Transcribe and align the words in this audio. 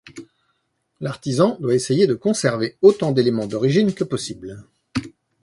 L'artisan 0.99 1.57
doit 1.59 1.75
essayer 1.75 2.07
de 2.07 2.15
conserver 2.15 2.75
autant 2.81 3.11
d’éléments 3.11 3.45
d’origine 3.45 3.93
que 3.93 4.03
possible. 4.03 4.63